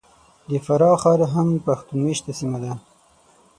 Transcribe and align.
د 0.49 0.51
فراه 0.65 0.97
ښار 1.01 1.21
هم 1.33 1.47
پښتون 1.65 1.97
مېشته 2.05 2.31
سیمه 2.39 2.57
ده. 2.63 2.73